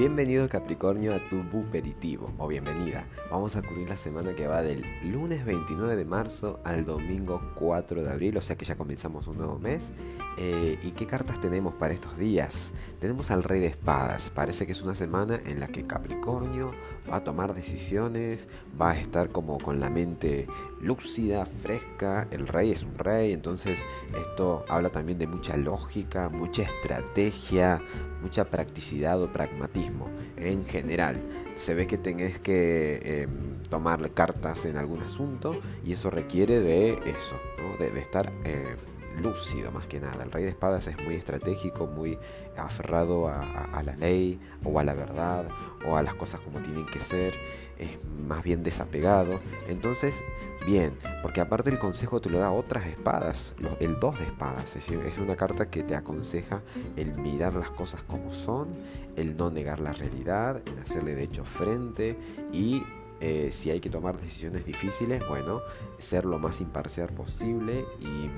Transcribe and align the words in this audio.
Bienvenido 0.00 0.48
Capricornio 0.48 1.14
a 1.14 1.28
tu 1.28 1.42
buperitivo 1.42 2.32
o 2.38 2.48
bienvenida. 2.48 3.06
Vamos 3.30 3.54
a 3.56 3.60
cubrir 3.60 3.86
la 3.86 3.98
semana 3.98 4.34
que 4.34 4.46
va 4.46 4.62
del 4.62 4.82
lunes 5.04 5.44
29 5.44 5.94
de 5.94 6.06
marzo 6.06 6.58
al 6.64 6.86
domingo 6.86 7.52
4 7.56 8.02
de 8.02 8.10
abril, 8.10 8.38
o 8.38 8.40
sea 8.40 8.56
que 8.56 8.64
ya 8.64 8.76
comenzamos 8.76 9.26
un 9.26 9.36
nuevo 9.36 9.58
mes. 9.58 9.92
Eh, 10.38 10.78
¿Y 10.82 10.92
qué 10.92 11.06
cartas 11.06 11.38
tenemos 11.38 11.74
para 11.74 11.92
estos 11.92 12.16
días? 12.16 12.72
Tenemos 12.98 13.30
al 13.30 13.42
Rey 13.42 13.60
de 13.60 13.66
Espadas. 13.66 14.30
Parece 14.30 14.64
que 14.64 14.72
es 14.72 14.80
una 14.80 14.94
semana 14.94 15.38
en 15.44 15.60
la 15.60 15.68
que 15.68 15.86
Capricornio 15.86 16.72
va 17.10 17.16
a 17.16 17.24
tomar 17.24 17.52
decisiones, 17.52 18.48
va 18.80 18.92
a 18.92 18.98
estar 18.98 19.28
como 19.28 19.58
con 19.58 19.80
la 19.80 19.90
mente 19.90 20.46
lúcida, 20.80 21.44
fresca. 21.44 22.26
El 22.30 22.48
Rey 22.48 22.70
es 22.70 22.84
un 22.84 22.94
rey, 22.94 23.34
entonces 23.34 23.84
esto 24.18 24.64
habla 24.66 24.88
también 24.88 25.18
de 25.18 25.26
mucha 25.26 25.58
lógica, 25.58 26.30
mucha 26.30 26.62
estrategia, 26.62 27.82
mucha 28.22 28.46
practicidad 28.46 29.22
o 29.22 29.30
pragmatismo 29.30 29.89
en 30.36 30.64
general. 30.66 31.16
Se 31.54 31.74
ve 31.74 31.86
que 31.86 31.98
tenés 31.98 32.38
que 32.38 33.22
em, 33.22 33.62
tomar 33.68 34.10
cartas 34.12 34.64
en 34.64 34.76
algún 34.76 35.02
asunto 35.02 35.60
y 35.84 35.92
eso 35.92 36.10
requiere 36.10 36.60
de 36.60 36.92
eso, 36.92 37.36
de, 37.78 38.00
estar 38.00 38.32
eh, 38.44 38.76
lúcido 39.16 39.70
más 39.72 39.86
que 39.86 40.00
nada. 40.00 40.24
El 40.24 40.30
rey 40.30 40.44
de 40.44 40.50
espadas 40.50 40.86
es 40.86 40.96
muy 41.02 41.14
estratégico, 41.14 41.86
muy 41.86 42.18
aferrado 42.56 43.28
a, 43.28 43.82
la 43.82 43.96
ley 43.96 44.38
o 44.64 44.78
a 44.78 44.84
la 44.84 44.92
verdad 44.92 45.48
o 45.86 45.96
a 45.96 46.02
las 46.02 46.14
cosas 46.14 46.40
como 46.40 46.60
tienen 46.60 46.86
que 46.86 47.00
ser, 47.00 47.34
es 47.78 47.90
más 48.26 48.42
bien 48.42 48.62
desapegado. 48.62 49.40
Entonces, 49.68 50.22
bien, 50.66 50.96
porque 51.22 51.40
aparte 51.40 51.70
el 51.70 51.78
consejo 51.78 52.20
te 52.20 52.28
lo 52.28 52.38
da 52.38 52.50
otras 52.50 52.86
espadas, 52.86 53.54
el 53.80 53.98
2 53.98 54.18
de 54.18 54.24
espadas, 54.26 54.76
es, 54.76 54.88
es 54.88 55.18
una 55.18 55.36
carta 55.36 55.70
que 55.70 55.82
te 55.82 55.96
aconseja 55.96 56.62
el 56.96 57.14
mirar 57.14 57.54
las 57.54 57.70
cosas 57.70 58.02
como 58.02 58.32
son, 58.32 58.68
el 59.16 59.36
no 59.36 59.50
negar 59.50 59.80
la 59.80 59.92
realidad, 59.92 60.60
el 60.66 60.78
hacerle 60.78 61.14
de 61.14 61.24
hecho 61.24 61.44
frente 61.44 62.18
y 62.52 62.82
eh, 63.20 63.50
si 63.52 63.70
hay 63.70 63.80
que 63.80 63.90
tomar 63.90 64.18
decisiones 64.18 64.64
difíciles, 64.64 65.22
bueno, 65.28 65.60
ser 65.98 66.24
lo 66.24 66.38
más 66.38 66.62
imparcial 66.62 67.10
posible 67.10 67.84
y, 68.00 68.30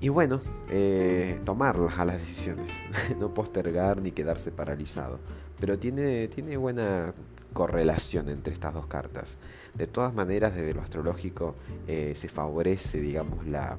y 0.00 0.08
bueno, 0.10 0.40
eh, 0.70 1.40
tomarlas 1.44 1.98
a 1.98 2.04
las 2.04 2.18
decisiones, 2.18 2.84
no 3.18 3.32
postergar 3.32 4.00
ni 4.00 4.10
quedarse 4.12 4.50
paralizado. 4.50 5.18
Pero 5.58 5.78
tiene, 5.78 6.28
tiene 6.28 6.56
buena 6.56 7.14
correlación 7.54 8.28
entre 8.28 8.52
estas 8.52 8.74
dos 8.74 8.86
cartas. 8.86 9.38
De 9.74 9.86
todas 9.86 10.12
maneras, 10.12 10.54
desde 10.54 10.74
lo 10.74 10.82
astrológico 10.82 11.54
eh, 11.86 12.12
se 12.14 12.28
favorece, 12.28 13.00
digamos, 13.00 13.46
la, 13.46 13.78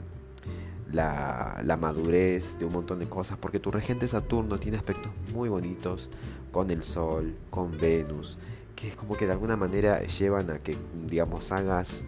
la, 0.92 1.62
la, 1.64 1.78
madurez 1.78 2.58
de 2.58 2.66
un 2.66 2.74
montón 2.74 2.98
de 2.98 3.08
cosas, 3.08 3.38
porque 3.38 3.60
tu 3.60 3.70
regente 3.70 4.08
Saturno 4.08 4.60
tiene 4.60 4.78
aspectos 4.78 5.12
muy 5.34 5.50
bonitos 5.50 6.10
con 6.52 6.72
el 6.72 6.84
Sol, 6.84 7.36
con 7.52 7.78
Venus, 7.78 8.40
que 8.76 8.88
es 8.88 8.96
como 8.96 9.16
que 9.16 9.28
de 9.28 9.34
alguna 9.34 9.56
manera 9.56 10.02
llevan 10.02 10.50
a 10.50 10.60
que, 10.60 10.76
digamos, 11.06 11.52
hagas 11.52 12.04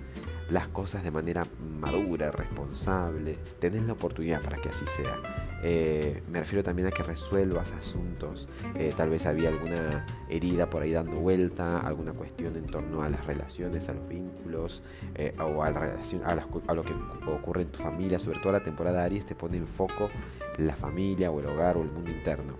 las 0.49 0.67
cosas 0.67 1.03
de 1.03 1.11
manera 1.11 1.45
madura, 1.79 2.31
responsable. 2.31 3.37
Tenés 3.59 3.83
la 3.83 3.93
oportunidad 3.93 4.41
para 4.41 4.57
que 4.57 4.69
así 4.69 4.85
sea. 4.85 5.17
Eh, 5.61 6.23
me 6.29 6.39
refiero 6.39 6.63
también 6.63 6.87
a 6.87 6.91
que 6.91 7.03
resuelvas 7.03 7.71
asuntos. 7.71 8.49
Eh, 8.75 8.93
tal 8.95 9.09
vez 9.09 9.25
había 9.25 9.49
alguna 9.49 10.05
herida 10.29 10.69
por 10.69 10.81
ahí 10.81 10.91
dando 10.91 11.17
vuelta, 11.17 11.79
alguna 11.79 12.13
cuestión 12.13 12.55
en 12.55 12.65
torno 12.65 13.03
a 13.03 13.09
las 13.09 13.25
relaciones, 13.25 13.89
a 13.89 13.93
los 13.93 14.07
vínculos, 14.07 14.83
eh, 15.15 15.35
o 15.39 15.63
a, 15.63 15.71
la 15.71 15.79
relación, 15.79 16.23
a, 16.25 16.35
lo 16.35 16.83
que 16.83 16.93
ocurre 17.27 17.63
en 17.63 17.69
tu 17.69 17.79
familia. 17.79 18.19
Sobre 18.19 18.39
todo 18.39 18.53
la 18.53 18.63
temporada 18.63 19.03
Aries 19.03 19.25
te 19.25 19.35
pone 19.35 19.57
en 19.57 19.67
foco 19.67 20.09
la 20.57 20.75
familia 20.75 21.31
o 21.31 21.39
el 21.39 21.47
hogar 21.47 21.77
o 21.77 21.81
el 21.81 21.91
mundo 21.91 22.11
interno. 22.11 22.53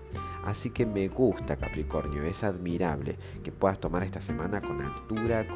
Así 0.44 0.70
que 0.70 0.86
me 0.86 1.08
gusta 1.08 1.56
Capricornio, 1.56 2.22
es 2.24 2.44
admirable 2.44 3.18
que 3.42 3.52
puedas 3.52 3.78
tomar 3.78 4.02
esta 4.02 4.22
semana 4.22 4.62
con 4.62 4.80
altura, 4.80 5.46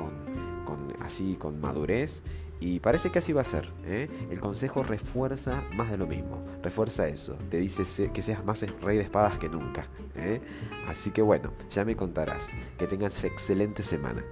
con, 0.64 0.92
así 1.00 1.36
con 1.36 1.60
madurez 1.60 2.22
y 2.60 2.80
parece 2.80 3.10
que 3.10 3.18
así 3.18 3.32
va 3.32 3.42
a 3.42 3.44
ser. 3.44 3.70
¿eh? 3.84 4.08
El 4.30 4.40
consejo 4.40 4.82
refuerza 4.82 5.62
más 5.74 5.90
de 5.90 5.98
lo 5.98 6.06
mismo. 6.06 6.42
Refuerza 6.62 7.06
eso. 7.06 7.36
Te 7.50 7.58
dice 7.58 8.10
que 8.10 8.22
seas 8.22 8.44
más 8.44 8.64
rey 8.80 8.96
de 8.96 9.02
espadas 9.02 9.38
que 9.38 9.48
nunca. 9.48 9.86
¿eh? 10.16 10.40
Así 10.88 11.10
que 11.10 11.22
bueno, 11.22 11.52
ya 11.70 11.84
me 11.84 11.96
contarás. 11.96 12.48
Que 12.78 12.86
tengas 12.86 13.22
excelente 13.24 13.82
semana. 13.82 14.24